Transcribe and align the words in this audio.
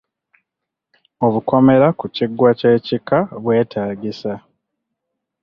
Obukomera 1.25 1.87
ku 1.99 2.05
kiggwa 2.15 2.49
ky’ekika 2.59 3.17
bwetaagisa. 3.43 4.33